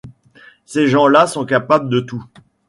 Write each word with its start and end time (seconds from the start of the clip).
Ces 0.65 0.87
gens-là 0.87 1.27
sont 1.27 1.45
capables 1.45 1.87
de 1.87 1.99
tout! 1.99 2.25